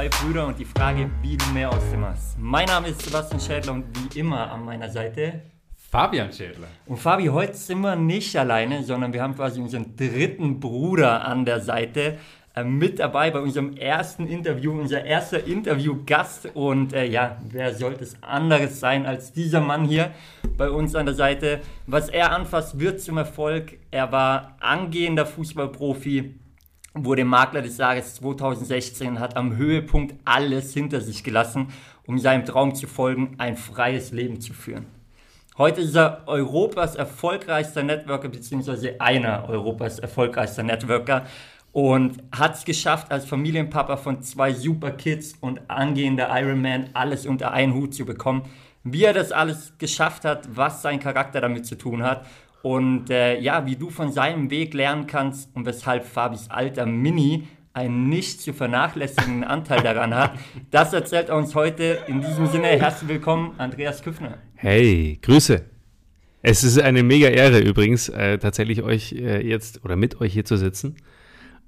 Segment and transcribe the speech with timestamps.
[0.00, 2.38] Zwei Brüder und die Frage, wie du mehr aus dem hast.
[2.38, 5.42] Mein Name ist Sebastian Schädler und wie immer an meiner Seite
[5.76, 6.68] Fabian Schädler.
[6.86, 11.44] Und Fabi, heute sind wir nicht alleine, sondern wir haben quasi unseren dritten Bruder an
[11.44, 12.16] der Seite
[12.56, 16.48] äh, mit dabei bei unserem ersten Interview, unser erster Interviewgast.
[16.54, 20.12] Und äh, ja, wer sollte es anderes sein als dieser Mann hier
[20.56, 21.60] bei uns an der Seite?
[21.86, 23.76] Was er anfasst, wird zum Erfolg.
[23.90, 26.39] Er war angehender Fußballprofi,
[26.94, 31.68] wurde Makler des Jahres 2016, hat am Höhepunkt alles hinter sich gelassen,
[32.06, 34.86] um seinem Traum zu folgen, ein freies Leben zu führen.
[35.56, 41.26] Heute ist er Europas erfolgreichster Networker, beziehungsweise einer Europas erfolgreichster Networker
[41.72, 47.52] und hat es geschafft, als Familienpapa von zwei super Kids und angehender Ironman alles unter
[47.52, 48.42] einen Hut zu bekommen.
[48.82, 52.26] Wie er das alles geschafft hat, was sein Charakter damit zu tun hat
[52.62, 57.48] und äh, ja, wie du von seinem Weg lernen kannst und weshalb Fabis alter Mini
[57.72, 60.32] einen nicht zu vernachlässigenden Anteil daran hat.
[60.70, 62.00] Das erzählt er uns heute.
[62.08, 64.38] In diesem Sinne, herzlich willkommen, Andreas Küffner.
[64.56, 65.64] Hey, Grüße.
[66.42, 70.44] Es ist eine mega Ehre übrigens, äh, tatsächlich euch äh, jetzt oder mit euch hier
[70.44, 70.96] zu sitzen.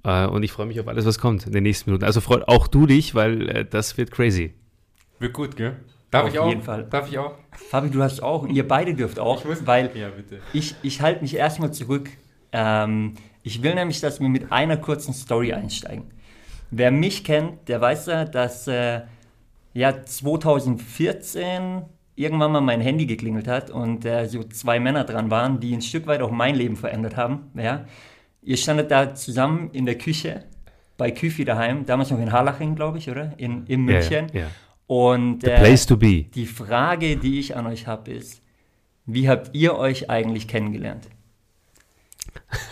[0.03, 2.05] Äh, und ich freue mich auf alles, was kommt in den nächsten Minuten.
[2.05, 4.53] Also freut auch du dich, weil äh, das wird crazy.
[5.19, 5.77] Wird gut, gell?
[6.13, 6.47] Darf auf ich auch?
[6.49, 6.85] jeden Fall.
[6.89, 7.33] Darf ich auch?
[7.69, 8.47] Fabi, du hast auch.
[8.47, 10.39] Ihr beide dürft auch, Ich muss- weil Ja, bitte.
[10.53, 12.09] ich, ich halte mich erstmal zurück.
[12.51, 16.05] Ähm, ich will nämlich, dass wir mit einer kurzen Story einsteigen.
[16.71, 19.01] Wer mich kennt, der weiß ja, dass äh,
[19.73, 21.83] ja 2014
[22.15, 25.81] irgendwann mal mein Handy geklingelt hat und äh, so zwei Männer dran waren, die ein
[25.81, 27.51] Stück weit auch mein Leben verändert haben.
[27.55, 27.85] Ja.
[28.43, 30.43] Ihr standet da zusammen in der Küche
[30.97, 33.33] bei Küfi daheim, damals noch in Harlaching, glaube ich, oder?
[33.37, 34.27] In, in Ja, München.
[34.33, 34.47] ja.
[34.87, 36.23] Und The äh, place to be.
[36.33, 38.41] die Frage, die ich an euch habe, ist,
[39.05, 41.07] wie habt ihr euch eigentlich kennengelernt?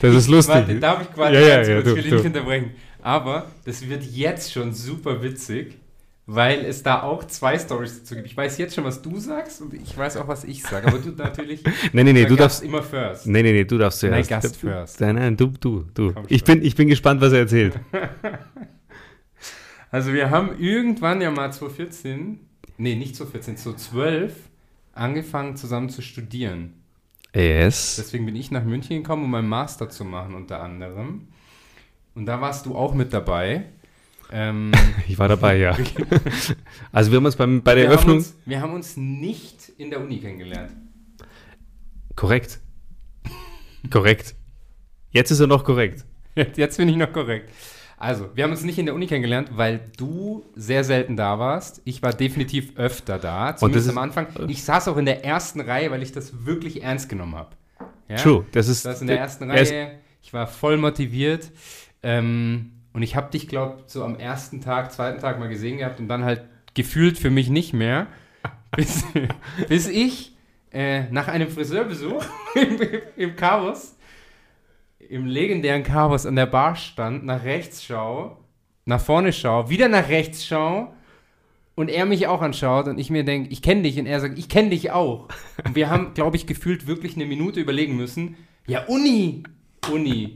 [0.00, 0.54] Das ist lustig.
[0.54, 2.70] Warte, darf ich quasi Ja, ja, ganz ja, kurz, du, will nicht unterbrechen.
[3.02, 5.76] Aber das wird jetzt schon super witzig,
[6.26, 8.26] weil es da auch zwei Stories dazu gibt.
[8.26, 10.88] Ich weiß jetzt schon, was du sagst und ich weiß auch, was ich sage.
[10.88, 11.62] Aber du natürlich.
[11.92, 12.62] Nee, nee, nee, der du darfst.
[12.62, 13.26] immer first.
[13.26, 14.30] Nee, nee, nee, du darfst zuerst.
[14.30, 15.00] Nein, Gast first.
[15.00, 16.14] Nein, nein, du, du, du.
[16.28, 17.78] Ich bin, ich bin gespannt, was er erzählt.
[19.94, 22.40] Also wir haben irgendwann ja mal 2014,
[22.78, 24.34] nee, nicht 2014, 2012
[24.92, 26.82] angefangen zusammen zu studieren.
[27.32, 27.94] Yes.
[27.96, 31.28] Deswegen bin ich nach München gekommen, um meinen Master zu machen, unter anderem.
[32.16, 33.66] Und da warst du auch mit dabei.
[34.32, 34.72] Ähm,
[35.06, 35.78] Ich war dabei, ja.
[36.90, 38.16] Also wir haben uns beim, bei der wir, Eröffnung.
[38.16, 40.72] haben uns, wir haben uns nicht in der Uni kennengelernt.
[42.16, 42.58] Korrekt.
[43.92, 44.34] Korrekt.
[45.12, 46.04] Jetzt ist er noch korrekt.
[46.34, 47.48] Jetzt, jetzt bin ich noch korrekt.
[47.96, 51.80] Also, wir haben uns nicht in der Uni kennengelernt, weil du sehr selten da warst.
[51.84, 54.26] Ich war definitiv öfter da, zumindest ist- am Anfang.
[54.48, 57.50] Ich saß auch in der ersten Reihe, weil ich das wirklich ernst genommen habe.
[58.08, 58.16] Ja?
[58.16, 58.44] True.
[58.52, 58.78] Das ist.
[58.78, 59.90] Ich saß in der ersten er ist- Reihe,
[60.22, 61.50] ich war voll motiviert.
[62.02, 65.98] Ähm, und ich habe dich, glaube so am ersten Tag, zweiten Tag mal gesehen gehabt
[66.00, 66.42] und dann halt
[66.74, 68.06] gefühlt für mich nicht mehr.
[68.76, 69.04] Bis,
[69.68, 70.36] bis ich
[70.72, 72.24] äh, nach einem Friseurbesuch
[72.56, 72.78] im,
[73.16, 73.93] im Chaos,
[75.08, 78.38] im legendären Chaos an der Bar stand, nach rechts schau,
[78.84, 80.94] nach vorne schau, wieder nach rechts schau
[81.74, 84.38] und er mich auch anschaut und ich mir denke, ich kenne dich und er sagt,
[84.38, 85.28] ich kenne dich auch.
[85.64, 88.36] Und wir haben, glaube ich, gefühlt wirklich eine Minute überlegen müssen.
[88.66, 89.42] Ja, Uni,
[89.92, 90.34] Uni.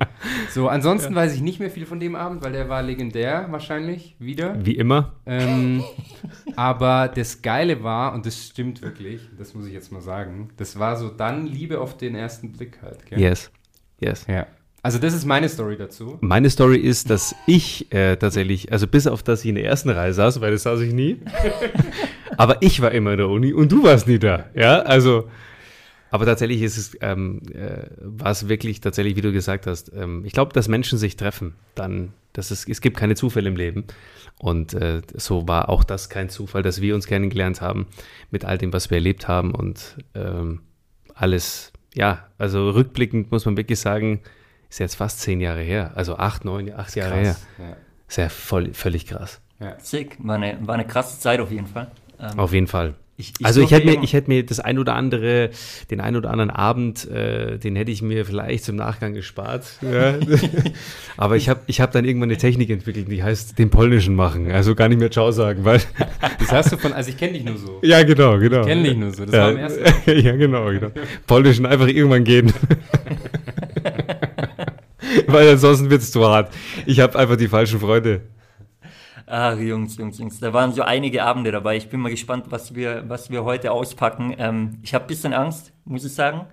[0.51, 4.17] So, ansonsten weiß ich nicht mehr viel von dem Abend, weil der war legendär wahrscheinlich
[4.19, 4.65] wieder.
[4.65, 5.15] Wie immer.
[5.27, 5.85] Ähm,
[6.57, 10.79] aber das Geile war, und das stimmt wirklich, das muss ich jetzt mal sagen, das
[10.79, 13.07] war so dann Liebe auf den ersten Blick halt.
[13.07, 13.21] Gell?
[13.21, 13.51] Yes.
[14.01, 14.27] Yes.
[14.29, 14.47] Ja.
[14.83, 16.19] Also das ist meine Story dazu.
[16.21, 19.91] Meine Story ist, dass ich äh, tatsächlich, also bis auf dass ich in der ersten
[19.91, 21.19] Reihe saß, weil das saß ich nie,
[22.37, 24.47] aber ich war immer in der Uni und du warst nie da.
[24.55, 25.29] Ja, also,
[26.11, 30.25] aber tatsächlich ist es, ähm, äh, war es wirklich tatsächlich, wie du gesagt hast, ähm,
[30.25, 33.85] ich glaube, dass Menschen sich treffen, dann, dass es, es gibt keine Zufälle im Leben.
[34.39, 37.87] Und äh, so war auch das kein Zufall, dass wir uns kennengelernt haben
[38.31, 40.61] mit all dem, was wir erlebt haben und ähm,
[41.15, 44.21] alles, ja, also rückblickend muss man wirklich sagen,
[44.69, 47.37] ist jetzt fast zehn Jahre her, also acht, neun, acht Jahre her.
[47.59, 47.77] Ja.
[48.09, 49.41] Ist ja voll, völlig krass.
[49.61, 49.77] Ja.
[49.81, 51.91] Sick, war eine, war eine krasse Zeit auf jeden Fall.
[52.21, 52.95] Ähm, Auf jeden Fall.
[53.17, 55.51] ich, ich also ich hätte mir, ich hätte mir das ein oder andere,
[55.91, 59.65] den ein oder anderen Abend, äh, den hätte ich mir vielleicht zum Nachgang gespart.
[59.83, 60.15] Ja.
[61.17, 64.51] Aber ich habe ich hab dann irgendwann eine Technik entwickelt, die heißt den polnischen machen.
[64.51, 65.81] Also gar nicht mehr Ciao sagen, weil.
[66.39, 67.81] Das hast du von, also ich kenne dich nur so.
[67.83, 68.61] ja, genau, genau.
[68.61, 69.27] Ich kenne dich nur so.
[69.27, 69.85] Das ja, war am ersten.
[70.07, 70.89] ja, genau, genau.
[71.27, 72.53] Polnischen einfach irgendwann gehen.
[75.27, 76.55] Weil ansonsten wird es zu hart.
[76.87, 78.23] Ich habe einfach die falschen Freunde.
[79.27, 81.77] Ach, Jungs, Jungs, Jungs, da waren so einige Abende dabei.
[81.77, 84.35] Ich bin mal gespannt, was wir, was wir heute auspacken.
[84.39, 86.47] Ähm, ich habe ein bisschen Angst, muss ich sagen,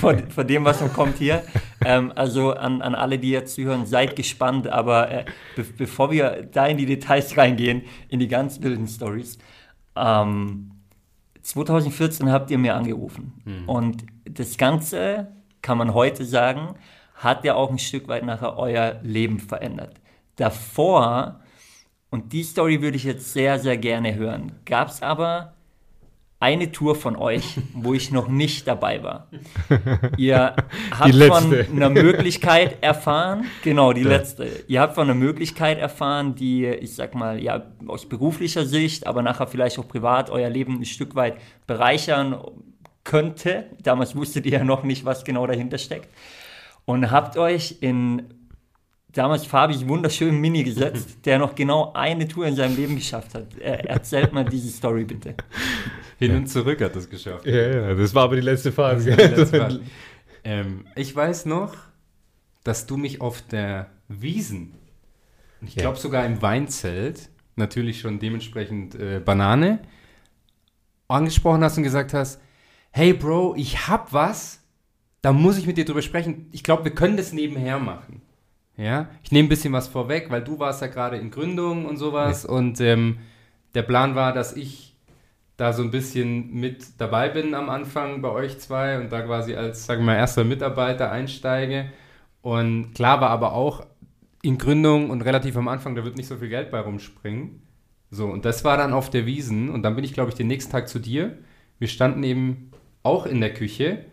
[0.00, 1.42] vor, vor dem, was noch kommt hier.
[1.84, 4.66] Ähm, also an, an alle, die jetzt zuhören, seid gespannt.
[4.66, 5.24] Aber äh,
[5.56, 9.38] be bevor wir da in die Details reingehen, in die ganz wilden Stories,
[9.94, 10.70] ähm,
[11.42, 13.34] 2014 habt ihr mir angerufen.
[13.44, 13.68] Mhm.
[13.68, 15.28] Und das Ganze,
[15.62, 16.76] kann man heute sagen,
[17.16, 20.00] hat ja auch ein Stück weit nachher euer Leben verändert.
[20.36, 21.40] Davor,
[22.10, 25.54] und die Story würde ich jetzt sehr, sehr gerne hören, gab es aber
[26.38, 29.28] eine Tour von euch, wo ich noch nicht dabei war.
[30.18, 30.54] Ihr
[30.90, 34.08] habt von einer Möglichkeit erfahren, genau, die ja.
[34.08, 34.48] letzte.
[34.68, 39.22] Ihr habt von einer Möglichkeit erfahren, die, ich sag mal, ja, aus beruflicher Sicht, aber
[39.22, 42.38] nachher vielleicht auch privat euer Leben ein Stück weit bereichern
[43.04, 43.70] könnte.
[43.82, 46.08] Damals wusstet ihr ja noch nicht, was genau dahinter steckt.
[46.86, 48.22] Und habt euch in
[49.12, 53.56] damals Fabis wunderschönen Mini gesetzt, der noch genau eine Tour in seinem Leben geschafft hat.
[53.58, 55.34] Er, erzählt mal diese Story bitte.
[56.18, 57.44] Hin und zurück hat es geschafft.
[57.44, 59.10] Ja, ja, das war aber die letzte Phase.
[59.10, 59.80] Die letzte Phase.
[60.44, 61.74] ähm, ich weiß noch,
[62.64, 64.74] dass du mich auf der Wiesen,
[65.60, 65.82] ich ja.
[65.82, 69.80] glaube sogar im Weinzelt, natürlich schon dementsprechend äh, Banane,
[71.08, 72.40] angesprochen hast und gesagt hast,
[72.90, 74.62] hey Bro, ich hab was,
[75.26, 76.46] da muss ich mit dir drüber sprechen.
[76.52, 78.22] Ich glaube, wir können das nebenher machen.
[78.76, 81.96] Ja, ich nehme ein bisschen was vorweg, weil du warst ja gerade in Gründung und
[81.96, 82.50] sowas ja.
[82.50, 83.18] und ähm,
[83.74, 84.94] der Plan war, dass ich
[85.56, 89.56] da so ein bisschen mit dabei bin am Anfang bei euch zwei und da quasi
[89.56, 91.90] als, sagen wir mal, erster Mitarbeiter einsteige.
[92.40, 93.84] Und klar war aber auch
[94.42, 97.62] in Gründung und relativ am Anfang, da wird nicht so viel Geld bei rumspringen.
[98.12, 100.46] So, und das war dann auf der Wiesen und dann bin ich, glaube ich, den
[100.46, 101.36] nächsten Tag zu dir.
[101.80, 102.70] Wir standen eben
[103.02, 104.04] auch in der Küche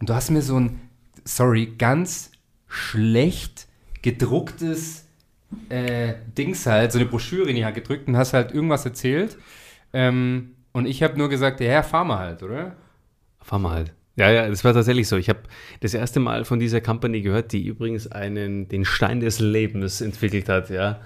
[0.00, 0.80] und du hast mir so ein,
[1.24, 2.32] sorry, ganz
[2.68, 3.66] schlecht
[4.02, 5.06] gedrucktes
[5.68, 9.36] äh, Dings halt, so eine Broschüre in die Hand gedrückt und hast halt irgendwas erzählt.
[9.92, 12.76] Ähm, und ich habe nur gesagt, ja, fahr mal halt, oder?
[13.40, 13.92] Fahr mal halt.
[14.16, 15.16] Ja, ja, das war tatsächlich so.
[15.16, 15.40] Ich habe
[15.80, 20.48] das erste Mal von dieser Company gehört, die übrigens einen, den Stein des Lebens entwickelt
[20.48, 21.00] hat, ja.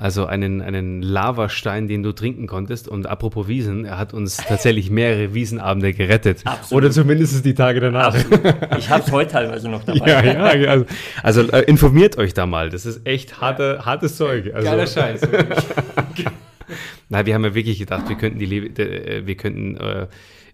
[0.00, 2.86] Also einen, einen Lavastein, den du trinken konntest.
[2.86, 6.42] Und apropos Wiesen, er hat uns tatsächlich mehrere Wiesenabende gerettet.
[6.44, 6.84] Absolut.
[6.84, 8.14] Oder zumindest die Tage danach.
[8.14, 8.38] Absolut.
[8.78, 10.08] Ich habe es heute teilweise noch dabei.
[10.08, 10.86] Ja, ja, also,
[11.22, 12.70] also äh, informiert euch da mal.
[12.70, 14.54] Das ist echt harte, hartes Zeug.
[14.54, 15.22] Also, Geiler Scheiß.
[17.08, 20.06] Nein, wir haben ja wirklich gedacht, wir könnten die, äh, wir könnten äh,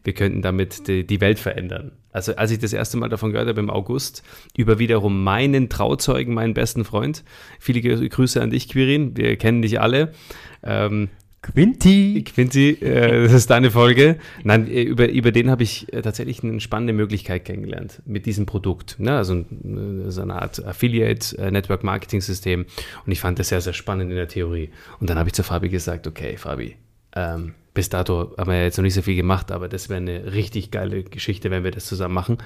[0.05, 1.93] wir könnten damit die, die, Welt verändern.
[2.12, 4.23] Also als ich das erste Mal davon gehört habe im August,
[4.56, 7.25] über wiederum meinen Trauzeugen, meinen besten Freund,
[7.59, 10.12] viele Grüße an dich, Quirin, wir kennen dich alle.
[10.62, 11.09] Ähm,
[11.45, 12.25] Quinty.
[12.25, 14.17] Quinty, äh, das ist deine Folge.
[14.45, 18.47] Nein, äh, über, über den habe ich äh, tatsächlich eine spannende Möglichkeit kennengelernt mit diesem
[18.47, 18.97] Produkt.
[18.99, 19.15] Ne?
[19.15, 19.45] Also äh,
[20.09, 22.65] so eine Art Affiliate Network Marketing System.
[23.05, 24.71] Und ich fand das sehr, sehr spannend in der Theorie.
[25.01, 26.77] Und dann habe ich zu Fabi gesagt, okay, Fabi,
[27.15, 30.33] ähm, bis dato haben wir jetzt noch nicht so viel gemacht, aber das wäre eine
[30.33, 32.39] richtig geile Geschichte, wenn wir das zusammen machen.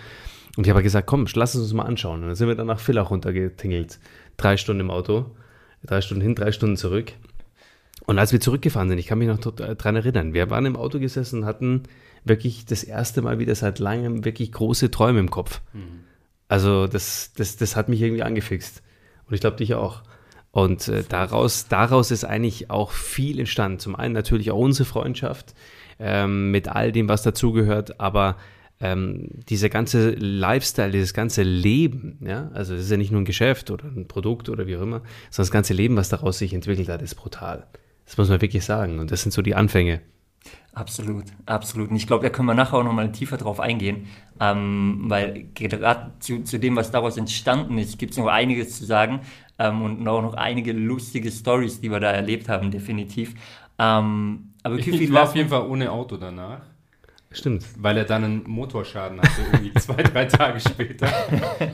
[0.57, 2.23] Und ich habe gesagt, komm, lass es uns mal anschauen.
[2.23, 3.99] Und dann sind wir dann nach Villach runtergetingelt.
[4.37, 5.27] Drei Stunden im Auto,
[5.85, 7.13] drei Stunden hin, drei Stunden zurück.
[8.07, 10.99] Und als wir zurückgefahren sind, ich kann mich noch daran erinnern, wir waren im Auto
[10.99, 11.83] gesessen und hatten
[12.25, 15.61] wirklich das erste Mal wieder seit langem wirklich große Träume im Kopf.
[15.73, 16.05] Mhm.
[16.49, 18.83] Also das, das, das hat mich irgendwie angefixt.
[19.27, 20.03] Und ich glaube dich auch.
[20.51, 23.79] Und äh, daraus, daraus ist eigentlich auch viel entstanden.
[23.79, 25.55] Zum einen natürlich auch unsere Freundschaft
[25.99, 28.37] ähm, mit all dem, was dazugehört, aber
[28.81, 33.25] ähm, dieser ganze Lifestyle, dieses ganze Leben, ja, also es ist ja nicht nur ein
[33.25, 36.55] Geschäft oder ein Produkt oder wie auch immer, sondern das ganze Leben, was daraus sich
[36.55, 37.67] entwickelt hat, ist brutal.
[38.07, 39.01] Das muss man wirklich sagen.
[39.01, 40.01] Und das sind so die Anfänge.
[40.79, 41.91] Absolut, absolut.
[41.91, 44.07] Und ich glaube, da können wir nachher auch nochmal tiefer drauf eingehen,
[44.39, 48.85] ähm, weil gerade zu, zu, dem, was daraus entstanden ist, gibt es noch einiges zu
[48.85, 49.21] sagen
[49.59, 53.35] ähm, und auch noch einige lustige Stories, die wir da erlebt haben, definitiv.
[53.77, 56.61] Ähm, aber Kifi, ich war auf jeden Fall ohne Auto danach.
[57.33, 57.67] Stimmt.
[57.77, 61.09] Weil er dann einen Motorschaden hatte, irgendwie zwei, drei Tage später.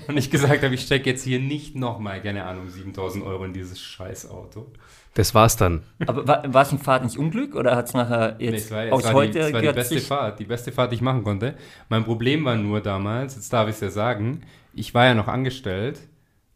[0.08, 3.52] Und ich gesagt habe, ich stecke jetzt hier nicht nochmal, keine Ahnung, 7000 Euro in
[3.52, 4.72] dieses scheiß Auto.
[5.14, 5.84] Das war's dann.
[6.06, 9.12] Aber war, war es ein Fahrt ins Unglück oder hat es nachher jetzt nee, aus
[9.12, 11.54] heute die, war die beste Fahrt, die beste Fahrt, die ich machen konnte.
[11.88, 14.42] Mein Problem war nur damals, jetzt darf ich es ja sagen,
[14.74, 16.00] ich war ja noch angestellt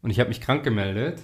[0.01, 1.21] und ich habe mich krank gemeldet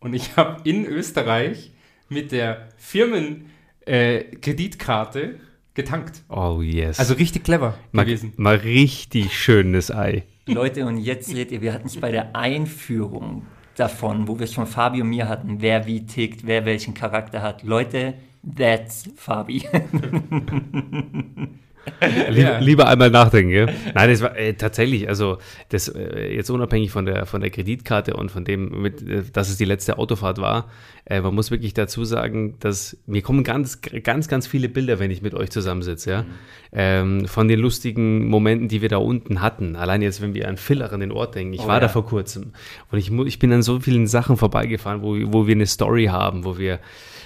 [0.00, 1.72] und ich habe in Österreich
[2.10, 5.38] mit der Firmenkreditkarte äh,
[5.74, 6.22] getankt.
[6.28, 6.98] Oh yes.
[6.98, 8.34] Also richtig clever mal, gewesen.
[8.36, 10.24] Mal richtig schönes Ei.
[10.46, 13.46] Leute, und jetzt seht ihr, wir hatten es bei der Einführung
[13.80, 17.62] davon, wo wir von Fabi und mir hatten, wer wie tickt, wer welchen Charakter hat.
[17.62, 18.14] Leute,
[18.56, 19.68] that's Fabi.
[22.30, 23.50] lieber, lieber einmal nachdenken.
[23.50, 23.68] Gell?
[23.94, 25.38] Nein, es war äh, tatsächlich, also
[25.70, 29.48] das äh, jetzt unabhängig von der von der Kreditkarte und von dem, mit, äh, dass
[29.48, 30.68] es die letzte Autofahrt war.
[31.04, 35.10] Äh, man muss wirklich dazu sagen, dass mir kommen ganz, ganz, ganz viele Bilder, wenn
[35.10, 36.24] ich mit euch zusammensitze, ja,
[36.72, 39.76] ähm, von den lustigen Momenten, die wir da unten hatten.
[39.76, 41.54] Allein jetzt, wenn wir an Filler an den Ort denken.
[41.54, 41.80] Ich Oh war ja.
[41.80, 42.52] da vor kurzem
[42.90, 46.44] und ich, ich bin an so vielen Sachen vorbeigefahren, wo, wo wir eine Story haben,
[46.44, 46.78] wo wir,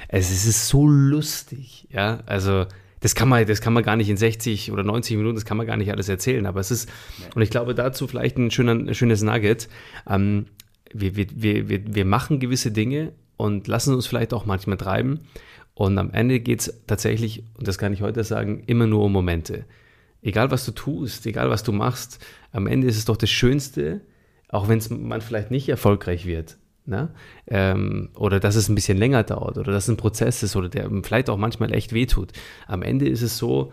[0.08, 2.66] es, es ist so lustig, ja, also
[3.04, 5.58] das kann man, das kann man gar nicht in 60 oder 90 Minuten, das kann
[5.58, 6.90] man gar nicht alles erzählen, aber es ist,
[7.34, 9.68] und ich glaube dazu vielleicht ein, schöner, ein schönes Nugget,
[10.08, 10.46] ähm,
[10.90, 15.20] wir, wir, wir, wir, machen gewisse Dinge und lassen uns vielleicht auch manchmal treiben.
[15.75, 19.12] Und am Ende geht es tatsächlich, und das kann ich heute sagen, immer nur um
[19.12, 19.66] Momente.
[20.23, 24.00] Egal was du tust, egal was du machst, am Ende ist es doch das Schönste,
[24.49, 26.56] auch wenn es man vielleicht nicht erfolgreich wird,
[26.87, 27.11] ne?
[27.47, 30.69] ähm, oder dass es ein bisschen länger dauert oder dass es ein Prozess ist oder
[30.69, 32.33] der vielleicht auch manchmal echt wehtut.
[32.67, 33.73] Am Ende ist es so,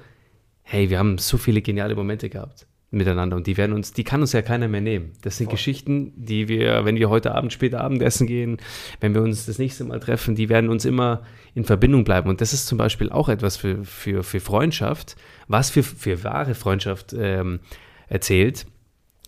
[0.63, 4.19] hey, wir haben so viele geniale Momente gehabt miteinander und die werden uns, die kann
[4.19, 5.13] uns ja keiner mehr nehmen.
[5.21, 8.57] Das sind Geschichten, die wir, wenn wir heute Abend später Abendessen gehen,
[8.99, 11.23] wenn wir uns das nächste Mal treffen, die werden uns immer
[11.55, 12.29] in Verbindung bleiben.
[12.29, 15.15] Und das ist zum Beispiel auch etwas für, für, für Freundschaft,
[15.47, 17.61] was für, für wahre Freundschaft ähm,
[18.09, 18.65] erzählt,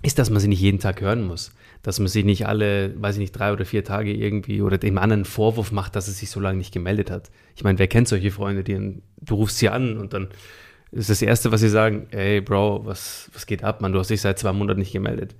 [0.01, 1.53] ist, dass man sie nicht jeden Tag hören muss.
[1.83, 4.97] Dass man sie nicht alle, weiß ich nicht, drei oder vier Tage irgendwie oder dem
[4.97, 7.29] anderen Vorwurf macht, dass er sich so lange nicht gemeldet hat.
[7.55, 10.29] Ich meine, wer kennt solche Freunde, die du rufst sie an und dann
[10.91, 14.09] ist das Erste, was sie sagen, ey Bro, was, was geht ab, Mann, du hast
[14.09, 15.35] dich seit zwei Monaten nicht gemeldet.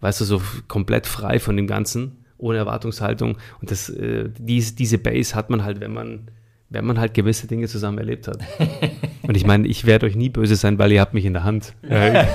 [0.00, 3.38] Weißt du, so komplett frei von dem Ganzen, ohne Erwartungshaltung.
[3.60, 6.30] Und das, äh, dies, diese Base hat man halt, wenn man,
[6.68, 8.38] wenn man halt gewisse Dinge zusammen erlebt hat.
[9.26, 11.44] Und ich meine, ich werde euch nie böse sein, weil ihr habt mich in der
[11.44, 11.74] Hand.
[11.96, 12.26] Äh,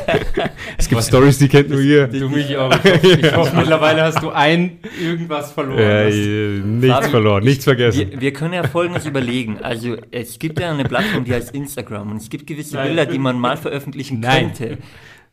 [0.78, 2.08] es gibt Stories, die kennt nur ihr.
[2.08, 2.74] Du mich auch.
[2.84, 5.80] Ich hoffe, mittlerweile hast du ein irgendwas verloren.
[5.80, 6.10] Äh,
[6.60, 8.12] nichts Fabi, verloren, nichts vergessen.
[8.12, 9.60] Wir, wir können ja Folgendes überlegen.
[9.62, 12.88] Also es gibt ja eine Plattform, die heißt Instagram und es gibt gewisse Nein.
[12.88, 14.54] Bilder, die man mal veröffentlichen Nein.
[14.54, 14.78] könnte.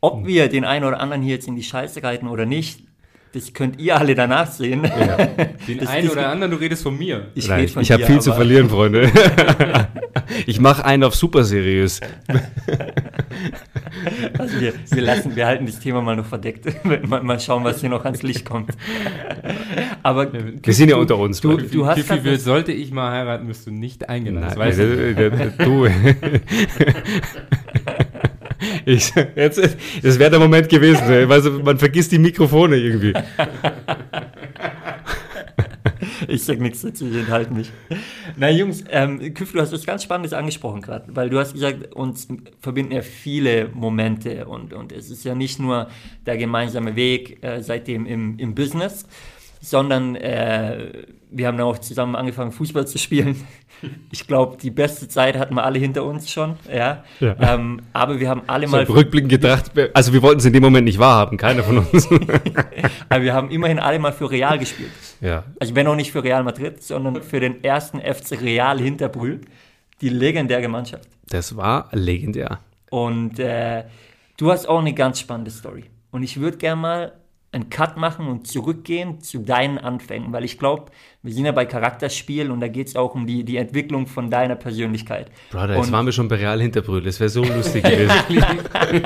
[0.01, 2.88] Ob wir den einen oder anderen hier jetzt in die Scheiße reiten oder nicht,
[3.33, 4.81] das könnt ihr alle danach sehen.
[5.67, 7.27] Den Das einen oder anderen, du redest von mir.
[7.35, 9.11] Ich Nein, ich habe viel zu verlieren, Freunde.
[10.47, 11.99] ich mache einen auf super seriös.
[14.37, 16.65] Also wir, wir, lassen, wir halten das Thema mal noch verdeckt.
[16.85, 18.71] mal, mal schauen, was hier noch ans Licht kommt.
[20.03, 21.41] Aber Wir sind ja unter uns.
[21.41, 21.63] du, Leute.
[21.67, 24.47] du hast Kiffi, das- sollte ich mal heiraten, bist du nicht eingeladen.
[24.47, 25.63] Das Nein, weißt du.
[25.65, 25.87] du.
[28.85, 29.59] Ich, jetzt,
[30.01, 31.01] das wäre der Moment gewesen.
[31.07, 33.13] du, man vergisst die Mikrofone irgendwie.
[36.27, 37.71] Ich sag nichts dazu, ich enthalte mich.
[38.35, 41.93] Na Jungs, ähm, Küff, du hast was ganz Spannendes angesprochen gerade, weil du hast gesagt,
[41.93, 42.27] uns
[42.59, 45.87] verbinden ja viele Momente und, und es ist ja nicht nur
[46.25, 49.07] der gemeinsame Weg äh, seitdem im, im Business,
[49.61, 50.91] sondern äh,
[51.31, 53.35] wir haben dann auch zusammen angefangen, Fußball zu spielen.
[54.11, 57.05] Ich glaube, die beste Zeit hatten wir alle hinter uns schon, ja.
[57.21, 57.37] Ja.
[57.39, 60.63] Ähm, aber wir haben alle So mal, rückblickend gedacht, also wir wollten es in dem
[60.63, 62.09] Moment nicht wahrhaben, keiner von uns.
[63.09, 64.91] aber wir haben immerhin alle mal für Real gespielt.
[65.21, 65.45] ja.
[65.61, 69.39] Also wenn auch nicht für Real Madrid, sondern für den ersten FC Real Hinterbrühl,
[70.01, 71.07] die legendäre Mannschaft.
[71.29, 72.59] Das war legendär.
[72.89, 73.85] Und äh,
[74.35, 75.85] du hast auch eine ganz spannende Story.
[76.11, 77.11] Und ich würde gerne mal
[77.51, 80.91] einen Cut machen und zurückgehen zu deinen Anfängen, weil ich glaube,
[81.23, 84.29] wir sind ja bei Charakterspiel und da geht es auch um die, die Entwicklung von
[84.29, 85.31] deiner Persönlichkeit.
[85.51, 87.01] Brother, jetzt Und- waren wir schon bei Real Hinterbrühl.
[87.01, 88.11] Das wäre so lustig gewesen.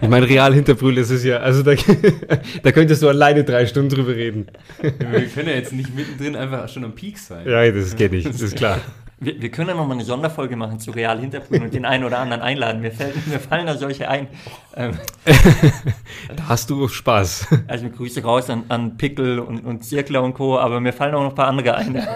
[0.00, 1.74] ich meine, Real Hinterbrühl, das ist ja, also da,
[2.62, 4.46] da könntest du alleine drei Stunden drüber reden.
[4.80, 7.48] Wir können ja jetzt nicht mittendrin einfach schon am Peak sein.
[7.48, 8.80] Ja, das geht nicht, das ist klar.
[9.24, 12.04] Wir, wir können ja noch mal eine Sonderfolge machen zu Real Hinterbrühl und den einen
[12.04, 12.80] oder anderen einladen.
[12.80, 14.28] Mir, fällt, mir fallen da solche ein.
[14.76, 14.98] Ähm,
[16.36, 17.48] Da hast du Spaß.
[17.66, 21.22] Also Grüße raus an, an Pickel und, und Zirkler und Co., aber mir fallen auch
[21.22, 22.02] noch ein paar andere ein.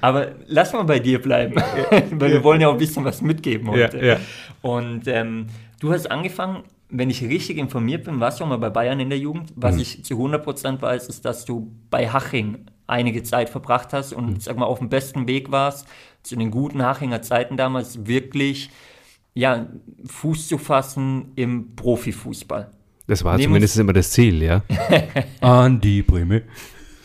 [0.00, 1.56] aber lass mal bei dir bleiben,
[2.12, 3.98] weil wir wollen ja auch ein bisschen was mitgeben heute.
[3.98, 4.16] Ja, ja.
[4.62, 5.46] Und ähm,
[5.80, 9.08] du hast angefangen, wenn ich richtig informiert bin, warst du auch mal bei Bayern in
[9.08, 9.52] der Jugend.
[9.56, 14.42] Was ich zu 100% weiß, ist, dass du bei Haching einige Zeit verbracht hast und
[14.42, 15.86] sag mal auf dem besten Weg warst,
[16.22, 18.70] zu den guten Hachinger Zeiten damals wirklich
[19.34, 19.66] ja,
[20.06, 22.70] Fuß zu fassen im Profifußball.
[23.06, 24.62] Das war Nehmen zumindest immer das Ziel, ja.
[25.40, 26.42] An die Breme.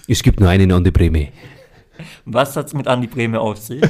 [0.08, 1.30] Es gibt nur einen an die Breme.
[2.26, 3.84] Was hat's mit Andi Breme auf sich?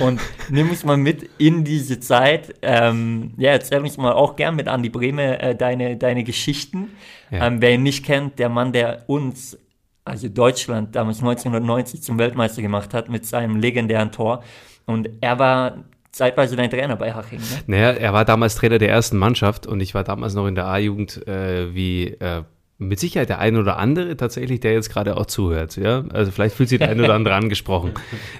[0.00, 0.20] Und
[0.50, 2.54] nimm uns mal mit in diese Zeit.
[2.62, 6.90] Ähm, ja, erzähl uns mal auch gern mit Andi Breme äh, deine, deine Geschichten.
[7.30, 7.46] Ja.
[7.46, 9.56] Ähm, wer ihn nicht kennt, der Mann, der uns,
[10.04, 14.42] also Deutschland, damals 1990 zum Weltmeister gemacht hat mit seinem legendären Tor.
[14.86, 17.62] Und er war zeitweise dein Trainer bei Haching, ne?
[17.66, 20.66] Naja, er war damals Trainer der ersten Mannschaft und ich war damals noch in der
[20.66, 22.42] A-Jugend, äh, wie äh,
[22.78, 25.76] mit Sicherheit der ein oder andere tatsächlich, der jetzt gerade auch zuhört.
[25.76, 26.04] Ja?
[26.12, 27.92] Also vielleicht fühlt sich der ein oder andere angesprochen.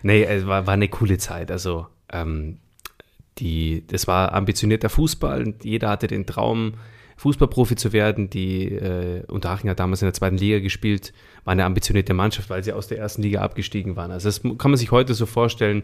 [0.02, 1.50] Nee, es war, war eine coole Zeit.
[1.50, 2.59] Also ähm,
[3.38, 5.54] die, das war ambitionierter Fußball.
[5.62, 6.75] Jeder hatte den Traum,
[7.16, 8.31] Fußballprofi zu werden.
[8.31, 11.12] Die äh, Unterhaching hat damals in der zweiten Liga gespielt,
[11.45, 14.11] war eine ambitionierte Mannschaft, weil sie aus der ersten Liga abgestiegen waren.
[14.11, 15.83] Also das kann man sich heute so vorstellen,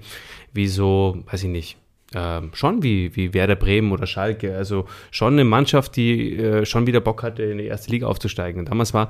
[0.52, 1.76] wie so, weiß ich nicht,
[2.14, 4.56] äh, schon wie, wie Werder Bremen oder Schalke.
[4.56, 8.60] Also schon eine Mannschaft, die äh, schon wieder Bock hatte, in die erste Liga aufzusteigen.
[8.60, 9.08] Und damals war,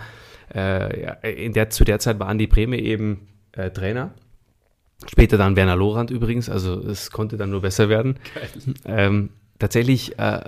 [0.55, 4.15] äh, in der, zu der Zeit war Andi Breme eben äh, Trainer.
[5.07, 8.19] Später dann Werner Lorand übrigens, also es konnte dann nur besser werden.
[8.85, 10.41] Ähm, tatsächlich äh,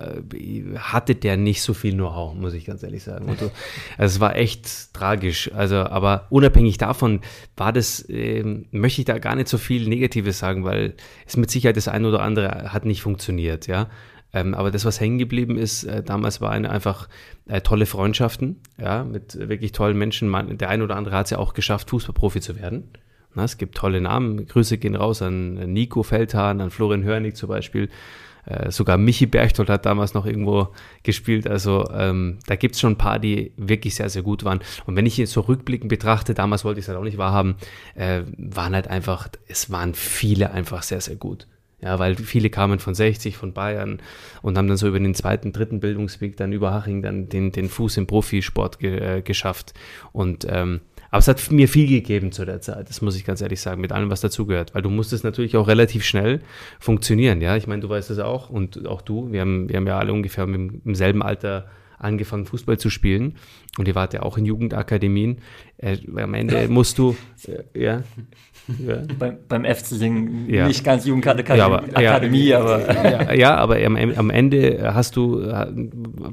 [0.78, 3.28] hatte der nicht so viel Know-how, muss ich ganz ehrlich sagen.
[3.28, 3.50] Also,
[3.98, 5.50] also, es war echt tragisch.
[5.52, 7.20] Also, aber unabhängig davon
[7.56, 10.94] war das, äh, möchte ich da gar nicht so viel Negatives sagen, weil
[11.26, 13.88] es mit Sicherheit das eine oder andere hat nicht funktioniert, ja.
[14.32, 17.08] Ähm, aber das, was hängen geblieben ist, äh, damals waren einfach
[17.48, 20.28] äh, tolle Freundschaften, ja, mit wirklich tollen Menschen.
[20.28, 22.90] Man, der eine oder andere hat es ja auch geschafft, Fußballprofi zu werden.
[23.34, 24.46] Na, es gibt tolle Namen.
[24.46, 27.88] Grüße gehen raus an Nico Feldhahn, an Florian Hörnig zum Beispiel.
[28.46, 30.68] Äh, sogar Michi Berchtold hat damals noch irgendwo
[31.02, 31.48] gespielt.
[31.48, 34.60] Also ähm, da gibt es schon ein paar, die wirklich sehr, sehr gut waren.
[34.86, 37.56] Und wenn ich jetzt so rückblickend betrachte, damals wollte ich es halt auch nicht wahrhaben,
[37.94, 41.46] äh, waren halt einfach, es waren viele einfach sehr, sehr gut.
[41.82, 44.02] Ja, weil viele kamen von 60, von Bayern
[44.42, 47.70] und haben dann so über den zweiten, dritten Bildungsweg dann über Haching dann den, den
[47.70, 49.72] Fuß im Profisport ge, äh, geschafft.
[50.12, 53.40] Und ähm, aber es hat mir viel gegeben zu der Zeit, das muss ich ganz
[53.40, 54.74] ehrlich sagen, mit allem, was dazugehört.
[54.74, 56.40] Weil du musstest natürlich auch relativ schnell
[56.78, 57.56] funktionieren, ja.
[57.56, 59.32] Ich meine, du weißt das auch und auch du.
[59.32, 61.66] Wir haben, wir haben ja alle ungefähr im, im selben Alter
[62.00, 63.36] angefangen, Fußball zu spielen.
[63.78, 65.38] Und ihr wart ja auch in Jugendakademien.
[65.76, 67.16] Äh, am Ende musst du,
[67.46, 68.02] äh, ja,
[68.78, 69.02] ja.
[69.18, 70.66] Beim, beim FC Singen ja.
[70.66, 72.92] nicht ganz Jugendakademie, ja, aber, aber.
[72.92, 75.52] Ja, ja, aber am, am, Ende hast du,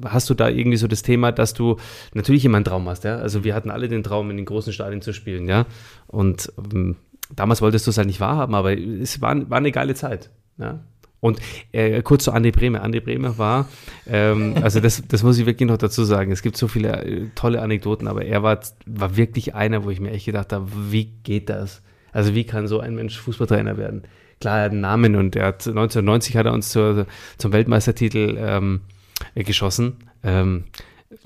[0.06, 1.78] hast du da irgendwie so das Thema, dass du
[2.14, 3.18] natürlich immer einen Traum hast, ja.
[3.18, 5.66] Also wir hatten alle den Traum, in den großen Stadien zu spielen, ja.
[6.08, 6.96] Und ähm,
[7.36, 10.80] damals wolltest du es halt nicht wahrhaben, aber es war, war eine geile Zeit, ja.
[11.20, 11.40] Und
[11.72, 12.84] äh, kurz zu Andi Bremer.
[12.84, 13.68] Andi Bremer war,
[14.08, 16.32] ähm, also das, das muss ich wirklich noch dazu sagen.
[16.32, 20.00] Es gibt so viele äh, tolle Anekdoten, aber er war, war wirklich einer, wo ich
[20.00, 21.82] mir echt gedacht habe, wie geht das?
[22.12, 24.04] Also wie kann so ein Mensch Fußballtrainer werden?
[24.40, 28.38] Klar, er hat einen Namen und er hat 1990 hat er uns zur, zum Weltmeistertitel
[28.40, 28.82] ähm,
[29.34, 29.98] geschossen.
[30.24, 30.66] Ähm,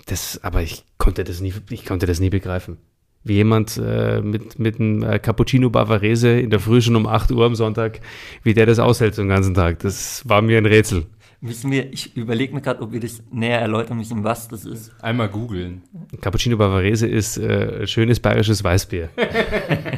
[0.05, 2.77] das, aber ich konnte das nie, ich konnte das nie begreifen.
[3.23, 7.31] Wie jemand äh, mit, mit einem äh, Cappuccino Bavarese in der Früh schon um 8
[7.31, 8.01] Uhr am Sonntag,
[8.43, 9.79] wie der das aushält so den ganzen Tag.
[9.79, 11.05] Das war mir ein Rätsel.
[11.43, 14.91] Müssen wir, ich überlege mir gerade, ob wir das näher erläutern müssen, was das ist.
[15.01, 15.81] Einmal googeln.
[16.21, 19.09] Cappuccino Bavarese ist äh, schönes bayerisches Weißbier.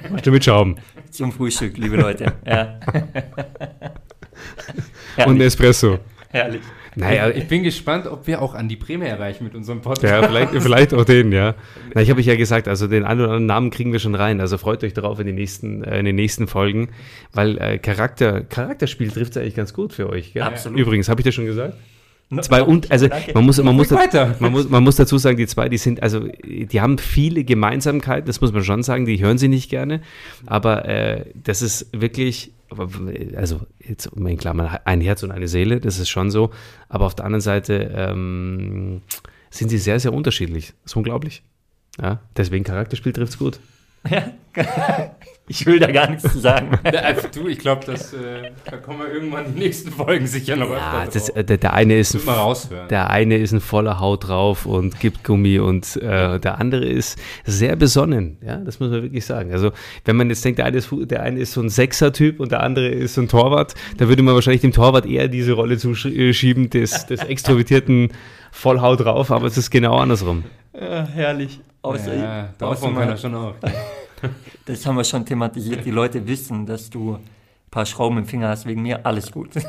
[0.10, 0.78] Machst du mit Schaum.
[1.10, 2.32] Zum Frühstück, liebe Leute.
[2.46, 2.80] Ja.
[5.26, 6.00] Und Espresso.
[6.30, 6.62] Herrlich.
[6.96, 10.04] Naja, ich bin gespannt, ob wir auch an die Prämie erreichen mit unserem Podcast.
[10.04, 11.56] Ja, vielleicht, vielleicht auch den, ja.
[11.94, 14.16] Na, ich habe ich ja gesagt, also den einen oder anderen Namen kriegen wir schon
[14.16, 14.42] rein.
[14.42, 16.90] Also freut euch darauf in den nächsten, äh, in den nächsten Folgen,
[17.34, 20.34] weil äh, Charakter, Charakterspiel trifft es eigentlich ganz gut für euch.
[20.34, 20.44] Gell?
[20.44, 20.80] Absolut.
[20.80, 21.76] Übrigens, habe ich das schon gesagt?
[22.42, 25.70] Zwei und also man muss man muss, man muss man muss dazu sagen, die zwei,
[25.70, 29.50] die sind also die haben viele Gemeinsamkeiten, das muss man schon sagen, die hören sie
[29.50, 30.02] nicht gerne,
[30.48, 32.52] aber äh, das ist wirklich
[33.36, 36.52] also jetzt in Klammern ein Herz und eine Seele, das ist schon so.
[36.90, 39.02] Aber auf der anderen Seite ähm,
[39.50, 40.74] sind sie sehr, sehr unterschiedlich.
[40.84, 41.44] Das ist unglaublich.
[42.02, 43.60] Ja, deswegen Charakterspiel trifft es gut.
[44.10, 44.32] Ja,
[45.46, 46.80] ich will da gar nichts zu sagen.
[47.04, 50.70] Also, du, ich glaube, äh, da kommen wir irgendwann in die nächsten Folgen sicher noch
[50.70, 54.66] ja, das, äh, der, der, eine ist ein, der eine ist ein voller Haut drauf
[54.66, 58.38] und gibt Gummi und äh, der andere ist sehr besonnen.
[58.46, 59.52] Ja, das muss man wirklich sagen.
[59.52, 59.72] Also
[60.06, 62.64] wenn man jetzt denkt, der eine ist, der eine ist so ein Sechser-Typ und der
[62.64, 66.70] andere ist so ein Torwart, da würde man wahrscheinlich dem Torwart eher diese Rolle zuschieben
[66.70, 68.12] des, des extrovertierten
[68.52, 70.44] Vollhaut drauf, aber es ist genau andersrum.
[70.74, 71.60] Ja, herrlich.
[71.82, 73.56] Außer, ja, davon kann er schon auch.
[74.66, 75.86] Das haben wir schon thematisiert.
[75.86, 77.20] Die Leute wissen, dass du ein
[77.70, 78.66] paar Schrauben im Finger hast.
[78.66, 79.50] Wegen mir alles gut.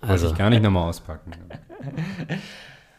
[0.00, 1.30] Also ich gar nicht nochmal auspacken.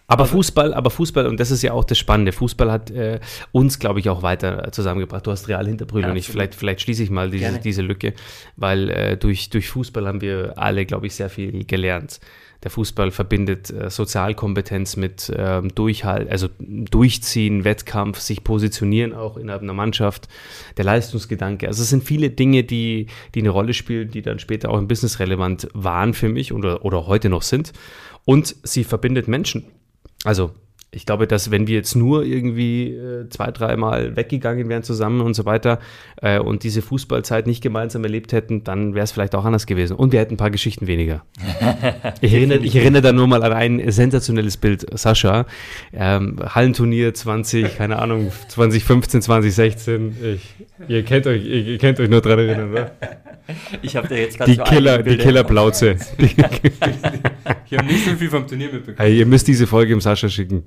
[0.08, 3.22] Aber Fußball, aber Fußball, und das ist ja auch das Spannende, Fußball hat äh,
[3.54, 5.26] uns, glaube ich, auch weiter zusammengebracht.
[5.26, 8.14] Du hast Real Hinterbrüder ja, und ich, vielleicht, vielleicht schließe ich mal diese, diese Lücke,
[8.58, 12.20] weil äh, durch, durch Fußball haben wir alle, glaube ich, sehr viel gelernt
[12.64, 19.64] der Fußball verbindet äh, Sozialkompetenz mit ähm, Durchhalt, also Durchziehen, Wettkampf, sich positionieren auch innerhalb
[19.64, 20.28] einer Mannschaft,
[20.78, 21.68] der Leistungsgedanke.
[21.68, 24.88] Also es sind viele Dinge, die, die eine Rolle spielen, die dann später auch im
[24.88, 27.74] Business relevant waren für mich oder, oder heute noch sind.
[28.26, 29.66] Und sie verbindet Menschen.
[30.24, 30.52] Also
[30.94, 35.36] ich glaube, dass wenn wir jetzt nur irgendwie äh, zwei, dreimal weggegangen wären zusammen und
[35.36, 35.80] so weiter
[36.22, 39.96] äh, und diese Fußballzeit nicht gemeinsam erlebt hätten, dann wäre es vielleicht auch anders gewesen.
[39.96, 41.24] Und wir hätten ein paar Geschichten weniger.
[42.22, 44.86] ich, erinnere, ich erinnere da nur mal an ein sensationelles Bild.
[45.00, 45.46] Sascha,
[45.94, 50.18] ähm, Hallenturnier 20, keine Ahnung, 2015, 2016.
[50.36, 50.56] Ich,
[50.90, 52.92] ihr, kennt euch, ihr, kennt euch nur dran erinnern, oder?
[53.82, 55.96] Ich habe da jetzt gerade Die so Killer, die Killerplauze.
[57.72, 58.98] Ich habe nicht so viel vom Turnier mitbekommen.
[58.98, 60.66] Hey, ihr müsst diese Folge im Sascha schicken.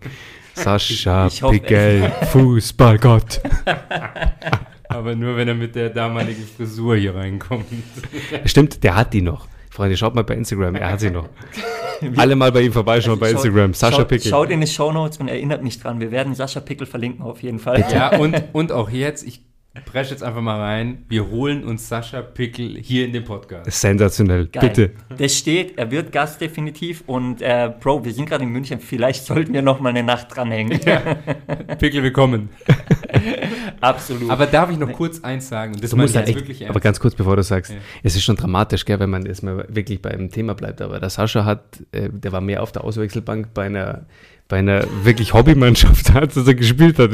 [0.54, 3.40] Sascha Ich Pickel, Fußballgott.
[4.88, 7.66] Aber nur, wenn er mit der damaligen Frisur hier reinkommt.
[8.44, 9.48] Stimmt, der hat die noch.
[9.70, 11.28] Freunde, schaut mal bei Instagram, er hat sie noch.
[12.16, 13.74] Alle mal bei ihm vorbeischauen bei Schaut- Instagram.
[13.74, 14.30] Sascha schaut, Pickel.
[14.30, 15.98] Schaut in die Shownotes und erinnert mich dran.
[15.98, 17.84] Wir werden Sascha Pickel verlinken auf jeden Fall.
[17.92, 19.42] Ja, und, und auch jetzt, ich
[19.82, 23.70] presche jetzt einfach mal rein, wir holen uns Sascha Pickel hier in den Podcast.
[23.72, 24.68] Sensationell, Geil.
[24.68, 24.90] bitte.
[25.18, 29.24] Das steht, er wird Gast definitiv und äh, Bro, wir sind gerade in München, vielleicht
[29.24, 30.78] sollten wir noch mal eine Nacht dranhängen.
[31.78, 32.50] Pickel, willkommen.
[33.80, 34.30] Absolut.
[34.30, 35.74] Aber darf ich noch kurz eins sagen?
[35.74, 36.84] Und das Du musst ich halt jetzt echt, wirklich aber ernst.
[36.84, 37.78] ganz kurz, bevor du sagst, Ja.
[38.02, 40.80] es ist schon dramatisch, gell, wenn man jetzt mal wirklich beim Thema bleibt.
[40.82, 44.06] Aber der Sascha hat, äh, der war mehr auf der Auswechselbank bei einer,
[44.54, 47.10] bei einer wirklich Hobbymannschaft, als er gespielt hat.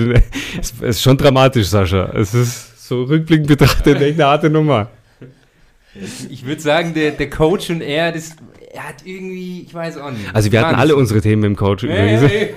[0.53, 2.11] Es ist schon dramatisch, Sascha.
[2.15, 4.91] Es ist so rückblickend betrachtet echt eine harte Nummer.
[6.29, 8.37] Ich würde sagen, der, der Coach und er, das,
[8.75, 10.35] er hat irgendwie, ich weiß auch nicht.
[10.35, 11.83] Also wir hatten alle unsere Themen im Coach.
[11.83, 12.31] Hey, übrigens.
[12.31, 12.55] hey.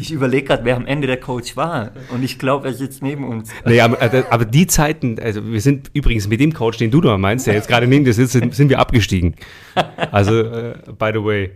[0.00, 3.26] Ich überlege gerade, wer am Ende der Coach war und ich glaube, er sitzt neben
[3.28, 3.50] uns.
[3.64, 7.00] Nee, aber, äh, aber die Zeiten, also wir sind übrigens mit dem Coach, den du
[7.00, 9.34] da meinst, der jetzt gerade neben dir sitzt, sind, sind wir abgestiegen.
[10.10, 11.50] Also, äh, by the way.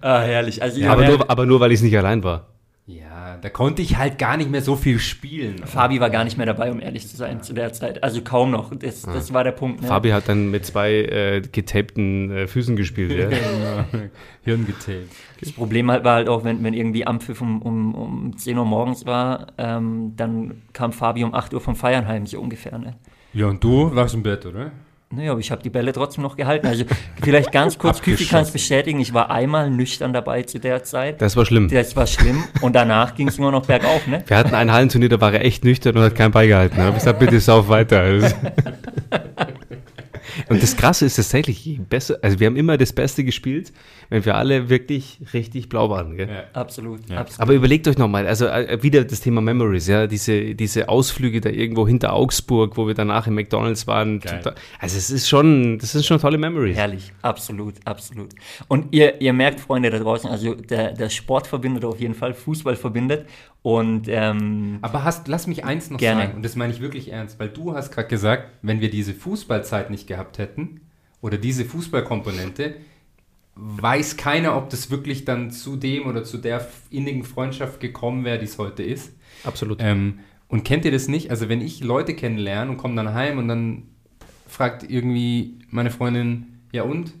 [0.00, 0.62] Ah, herrlich.
[0.62, 2.51] Also, ihr aber, nur, aber nur, weil ich nicht allein war.
[2.84, 5.58] Ja, da konnte ich halt gar nicht mehr so viel spielen.
[5.64, 8.02] Fabi war gar nicht mehr dabei, um ehrlich zu sein, zu der Zeit.
[8.02, 8.74] Also kaum noch.
[8.74, 9.82] Das, das war der Punkt.
[9.82, 9.88] Ne?
[9.88, 13.12] Fabi hat dann mit zwei äh, getapten äh, Füßen gespielt.
[13.12, 13.28] Ja.
[13.92, 14.08] Genau.
[14.42, 15.08] Hirn getaped.
[15.40, 18.64] Das Problem halt war halt auch, wenn, wenn irgendwie Ampfiff um, um, um 10 Uhr
[18.64, 22.78] morgens war, ähm, dann kam Fabi um 8 Uhr vom Feiern heim, so ungefähr.
[22.78, 22.96] Ne?
[23.32, 24.72] Ja, und du warst im Bett, oder?
[25.14, 26.66] Naja, aber ich habe die Bälle trotzdem noch gehalten.
[26.66, 26.84] Also
[27.22, 31.20] vielleicht ganz kurz, Küfi kann es bestätigen, ich war einmal nüchtern dabei zu der Zeit.
[31.20, 31.68] Das war schlimm.
[31.68, 34.24] Das war schlimm und danach ging es nur noch bergauf, ne?
[34.26, 36.78] Wir hatten ein Hallenturnier, da war er echt nüchtern und hat keinen beigehalten.
[36.78, 38.02] Da habe ich gesagt, bitte sauf weiter.
[40.52, 43.72] Und das Krasse ist tatsächlich, je besser, also wir haben immer das Beste gespielt,
[44.10, 46.16] wenn wir alle wirklich richtig blau waren.
[46.16, 46.28] Gell?
[46.28, 46.44] Ja.
[46.52, 47.18] Absolut, Ja.
[47.18, 47.40] absolut.
[47.40, 51.48] Aber überlegt euch nochmal, also äh, wieder das Thema Memories, ja, diese, diese Ausflüge da
[51.50, 54.20] irgendwo hinter Augsburg, wo wir danach im McDonalds waren.
[54.20, 54.38] Geil.
[54.38, 56.76] Total- Also es ist schon, das sind schon tolle Memories.
[56.76, 58.30] Herrlich, absolut, absolut.
[58.68, 62.34] Und ihr, ihr merkt, Freunde da draußen, also der, der Sport verbindet auf jeden Fall,
[62.34, 63.26] Fußball verbindet.
[63.62, 66.22] Und ähm, Aber hast, lass mich eins noch Gerne.
[66.22, 69.14] sagen, und das meine ich wirklich ernst, weil du hast gerade gesagt, wenn wir diese
[69.14, 70.80] Fußballzeit nicht gehabt hätten
[71.20, 72.74] oder diese Fußballkomponente,
[73.54, 78.38] weiß keiner, ob das wirklich dann zu dem oder zu der innigen Freundschaft gekommen wäre,
[78.38, 79.14] die es heute ist.
[79.44, 79.78] Absolut.
[79.80, 81.30] Ähm, und kennt ihr das nicht?
[81.30, 83.84] Also wenn ich Leute kennenlerne und komme dann heim und dann
[84.48, 87.12] fragt irgendwie meine Freundin, ja und?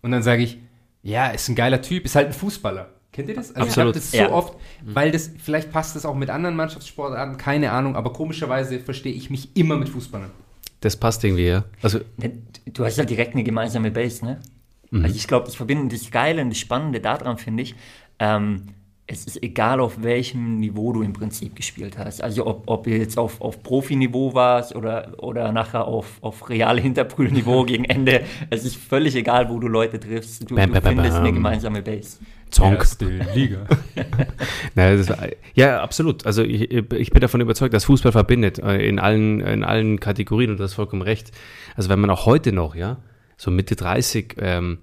[0.00, 0.58] Und dann sage ich,
[1.02, 2.94] ja, ist ein geiler Typ, ist halt ein Fußballer.
[3.18, 3.48] Kennt ihr das?
[3.52, 3.76] Also Absolut.
[3.76, 4.30] ich habe das so Ja.
[4.30, 4.54] oft,
[4.84, 9.28] weil das, vielleicht passt das auch mit anderen Mannschaftssportarten, keine Ahnung, aber komischerweise verstehe ich
[9.28, 10.30] mich immer mit Fußballern.
[10.82, 11.64] Das passt irgendwie, ja.
[11.82, 12.30] Also ne,
[12.72, 14.38] du hast halt direkt eine gemeinsame Base, ne?
[14.92, 17.74] Also ich glaube, das Verbinden, das Geile und das Spannende daran finde ich,
[18.20, 18.68] ähm,
[19.10, 22.22] es ist egal, auf welchem Niveau du im Prinzip gespielt hast.
[22.22, 26.78] Also ob, ob ihr jetzt auf, auf Profiniveau warst oder, oder nachher auf, auf real
[26.78, 28.22] Hinterbrühlniveau gegen Ende.
[28.50, 30.50] Es ist völlig egal, wo du Leute triffst.
[30.50, 31.34] Du, Bam, du bam, bam, findest eine bam.
[31.34, 32.18] gemeinsame Base.
[32.50, 32.78] Zonk.
[32.78, 33.66] Erste Liga.
[34.74, 35.12] Naja, das,
[35.54, 36.26] ja, absolut.
[36.26, 40.50] Also ich, ich bin davon überzeugt, dass Fußball verbindet äh, in allen, in allen Kategorien
[40.50, 41.32] und du hast vollkommen recht.
[41.76, 42.98] Also wenn man auch heute noch, ja,
[43.36, 44.78] so Mitte 30 ähm,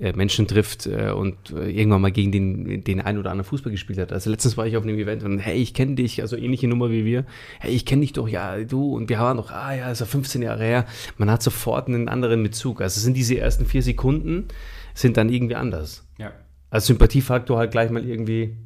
[0.00, 3.70] äh, Menschen trifft äh, und äh, irgendwann mal gegen den, den einen oder anderen Fußball
[3.70, 4.12] gespielt hat.
[4.12, 6.90] Also letztens war ich auf einem Event und hey, ich kenne dich, also ähnliche Nummer
[6.90, 7.26] wie wir.
[7.58, 10.06] Hey, ich kenne dich doch, ja, du und wir waren noch, ah ja, ist ja
[10.06, 10.86] 15 Jahre her.
[11.18, 12.80] Man hat sofort einen anderen Bezug.
[12.80, 14.48] Also sind diese ersten vier Sekunden
[14.94, 16.06] sind dann irgendwie anders.
[16.18, 16.32] Ja.
[16.70, 18.56] Also Sympathiefaktor halt gleich mal irgendwie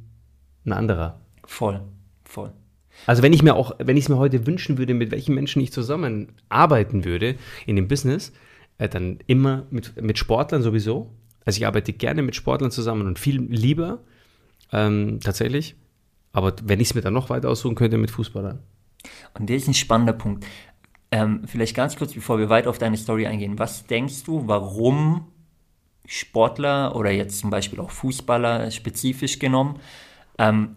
[0.64, 1.20] ein anderer.
[1.46, 1.80] Voll,
[2.24, 2.52] voll.
[3.06, 5.60] Also wenn ich mir auch, wenn ich es mir heute wünschen würde, mit welchen Menschen
[5.60, 7.36] ich zusammenarbeiten würde
[7.66, 8.32] in dem Business,
[8.78, 11.12] äh, dann immer mit, mit Sportlern sowieso.
[11.44, 14.00] Also ich arbeite gerne mit Sportlern zusammen und viel lieber
[14.72, 15.76] ähm, tatsächlich.
[16.32, 18.60] Aber wenn ich es mir dann noch weiter aussuchen könnte, mit Fußballern.
[19.38, 20.46] Und das ist ein spannender Punkt.
[21.10, 23.58] Ähm, vielleicht ganz kurz, bevor wir weiter auf deine Story eingehen.
[23.58, 25.28] Was denkst du, warum
[26.06, 29.80] Sportler oder jetzt zum Beispiel auch Fußballer spezifisch genommen,
[30.38, 30.76] ähm,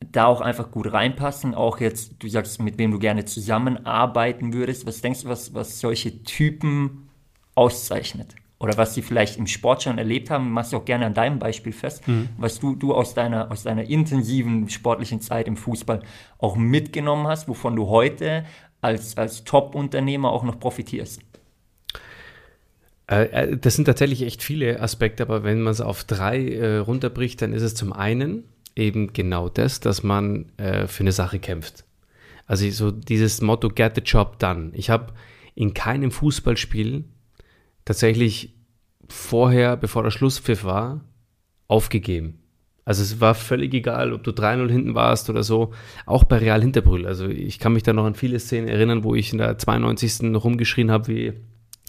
[0.00, 1.54] da auch einfach gut reinpassen?
[1.54, 4.86] Auch jetzt, du sagst, mit wem du gerne zusammenarbeiten würdest.
[4.86, 7.08] Was denkst du, was, was solche Typen
[7.54, 8.36] auszeichnet?
[8.64, 11.38] oder was sie vielleicht im Sport schon erlebt haben, machst du auch gerne an deinem
[11.38, 12.30] Beispiel fest, mhm.
[12.38, 16.00] was du, du aus, deiner, aus deiner intensiven sportlichen Zeit im Fußball
[16.38, 18.44] auch mitgenommen hast, wovon du heute
[18.80, 21.20] als, als Top-Unternehmer auch noch profitierst.
[23.06, 26.76] Äh, äh, das sind tatsächlich echt viele Aspekte, aber wenn man es auf drei äh,
[26.78, 28.44] runterbricht, dann ist es zum einen
[28.76, 31.84] eben genau das, dass man äh, für eine Sache kämpft.
[32.46, 34.70] Also so dieses Motto Get the Job done.
[34.74, 35.12] Ich habe
[35.54, 37.04] in keinem Fußballspiel
[37.84, 38.54] tatsächlich
[39.08, 41.00] vorher, bevor der Schlusspfiff war,
[41.68, 42.38] aufgegeben.
[42.84, 45.72] Also es war völlig egal, ob du 3-0 hinten warst oder so,
[46.04, 47.06] auch bei Real Hinterbrühl.
[47.06, 50.34] Also ich kann mich da noch an viele Szenen erinnern, wo ich in der 92.
[50.34, 51.32] rumgeschrien habe wie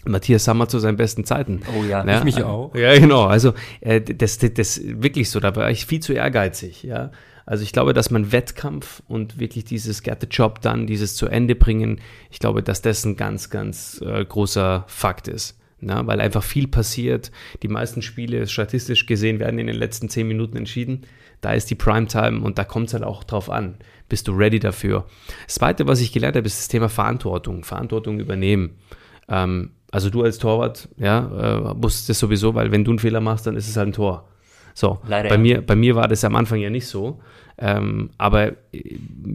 [0.06, 1.62] Matthias Sammer zu seinen besten Zeiten.
[1.78, 2.74] Oh ja, ja ich mich auch.
[2.74, 3.24] Ja, genau.
[3.24, 7.10] Also äh, das, das, das wirklich so, da war ich viel zu ehrgeizig, ja.
[7.46, 11.26] Also ich glaube, dass man Wettkampf und wirklich dieses Get the Job dann, dieses zu
[11.26, 15.56] Ende bringen, ich glaube, dass das ein ganz, ganz äh, großer Fakt ist.
[15.78, 17.30] Na, weil einfach viel passiert.
[17.62, 21.02] Die meisten Spiele, statistisch gesehen, werden in den letzten zehn Minuten entschieden.
[21.42, 23.76] Da ist die Primetime und da kommt es halt auch drauf an.
[24.08, 25.06] Bist du ready dafür?
[25.44, 27.62] Das Zweite, was ich gelernt habe, ist das Thema Verantwortung.
[27.62, 28.78] Verantwortung übernehmen.
[29.28, 33.20] Ähm, also du als Torwart, ja, äh, musst das sowieso, weil wenn du einen Fehler
[33.20, 34.28] machst, dann ist es halt ein Tor.
[34.74, 35.40] So, Leider, bei, ja.
[35.40, 37.20] mir, bei mir war das am Anfang ja nicht so.
[37.58, 38.52] Ähm, aber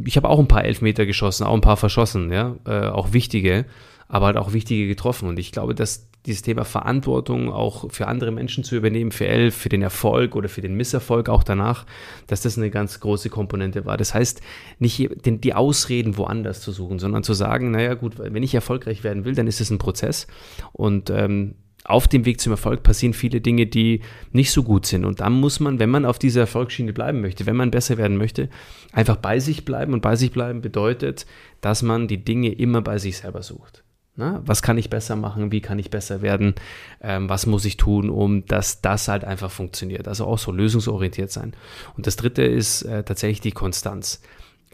[0.06, 3.66] ich habe auch ein paar Elfmeter geschossen, auch ein paar verschossen, ja, äh, auch wichtige,
[4.08, 5.28] aber halt auch wichtige getroffen.
[5.28, 9.56] Und ich glaube, dass dieses Thema Verantwortung auch für andere Menschen zu übernehmen, für Elf,
[9.56, 11.86] für den Erfolg oder für den Misserfolg auch danach,
[12.28, 13.98] dass das eine ganz große Komponente war.
[13.98, 14.42] Das heißt,
[14.80, 19.26] nicht die Ausreden woanders zu suchen, sondern zu sagen, naja gut, wenn ich erfolgreich werden
[19.26, 20.28] will, dann ist es ein Prozess.
[20.74, 25.06] Und ähm, auf dem Weg zum Erfolg passieren viele Dinge, die nicht so gut sind.
[25.06, 28.18] Und dann muss man, wenn man auf dieser Erfolgsschiene bleiben möchte, wenn man besser werden
[28.18, 28.50] möchte,
[28.92, 29.94] einfach bei sich bleiben.
[29.94, 31.26] Und bei sich bleiben bedeutet,
[31.62, 33.84] dass man die Dinge immer bei sich selber sucht.
[34.16, 35.52] Na, was kann ich besser machen?
[35.52, 36.56] Wie kann ich besser werden?
[37.02, 40.08] Ähm, was muss ich tun, um dass das halt einfach funktioniert?
[40.08, 41.54] Also auch so lösungsorientiert sein.
[41.96, 44.22] Und das dritte ist äh, tatsächlich die Konstanz.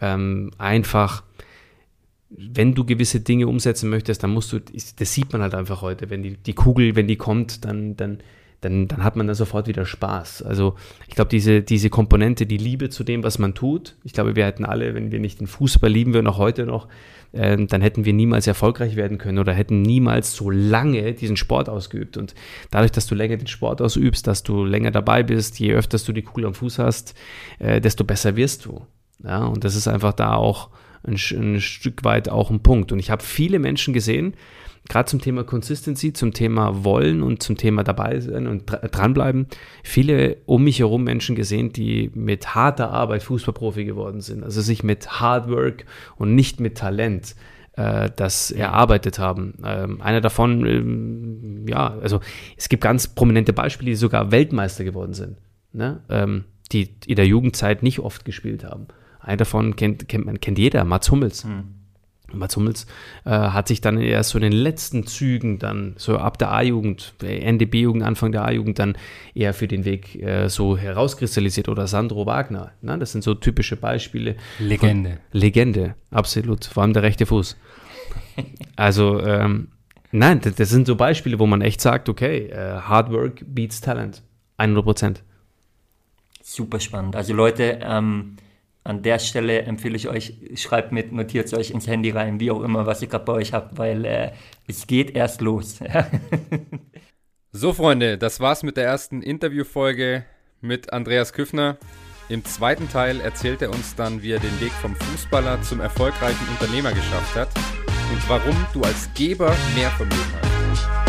[0.01, 1.23] Ähm, einfach
[2.29, 6.09] wenn du gewisse Dinge umsetzen möchtest, dann musst du, das sieht man halt einfach heute,
[6.09, 8.19] wenn die, die Kugel, wenn die kommt, dann, dann,
[8.61, 10.41] dann, dann hat man da sofort wieder Spaß.
[10.41, 10.75] Also
[11.07, 14.45] ich glaube, diese, diese Komponente, die Liebe zu dem, was man tut, ich glaube, wir
[14.45, 16.87] hätten alle, wenn wir nicht den Fußball lieben wir noch heute noch,
[17.33, 21.69] äh, dann hätten wir niemals erfolgreich werden können oder hätten niemals so lange diesen Sport
[21.69, 22.17] ausgeübt.
[22.17, 22.33] Und
[22.71, 26.13] dadurch, dass du länger den Sport ausübst, dass du länger dabei bist, je öfter du
[26.13, 27.13] die Kugel am Fuß hast,
[27.59, 28.85] äh, desto besser wirst du.
[29.23, 30.69] Ja, und das ist einfach da auch
[31.03, 32.91] ein, ein Stück weit auch ein Punkt.
[32.91, 34.35] Und ich habe viele Menschen gesehen,
[34.89, 39.47] gerade zum Thema Consistency, zum Thema Wollen und zum Thema dabei sein und dranbleiben,
[39.83, 44.43] viele um mich herum Menschen gesehen, die mit harter Arbeit Fußballprofi geworden sind.
[44.43, 45.85] Also sich mit Hard Work
[46.17, 47.35] und nicht mit Talent
[47.77, 49.53] äh, das erarbeitet haben.
[49.63, 52.19] Ähm, einer davon, ähm, ja, also
[52.57, 55.37] es gibt ganz prominente Beispiele, die sogar Weltmeister geworden sind,
[55.73, 56.01] ne?
[56.09, 58.87] ähm, die in der Jugendzeit nicht oft gespielt haben.
[59.19, 61.43] Einer davon kennt, kennt man, kennt jeder, Mats Hummels.
[61.43, 61.76] Hm.
[62.33, 62.87] Mats Hummels
[63.25, 67.13] äh, hat sich dann erst so in den letzten Zügen dann, so ab der A-Jugend,
[67.21, 68.97] Ende B-Jugend, Anfang der A-Jugend dann
[69.33, 72.71] eher für den Weg äh, so herauskristallisiert oder Sandro Wagner.
[72.81, 72.97] Ne?
[72.97, 74.35] Das sind so typische Beispiele.
[74.59, 75.19] Legende.
[75.31, 76.65] Von, Legende, absolut.
[76.65, 77.57] Vor allem der rechte Fuß.
[78.75, 79.69] Also, ähm,
[80.11, 83.81] nein, das, das, sind so Beispiele, wo man echt sagt, okay, uh, Hard Work beats
[83.81, 84.21] Talent.
[84.57, 85.23] 100 Prozent.
[86.43, 87.15] Super spannend.
[87.15, 88.37] Also Leute, ähm,
[88.87, 92.51] an der Stelle empfehle ich euch, schreibt mit, notiert es euch ins Handy rein, wie
[92.51, 94.31] auch immer, was ihr gerade bei euch habt, weil äh,
[94.65, 95.79] es geht erst los.
[97.51, 100.25] so, Freunde, das war's mit der ersten Interviewfolge
[100.61, 101.77] mit Andreas Küffner.
[102.29, 106.47] Im zweiten Teil erzählt er uns dann, wie er den Weg vom Fußballer zum erfolgreichen
[106.49, 107.49] Unternehmer geschafft hat
[108.11, 111.06] und warum du als Geber mehr Vermögen hast.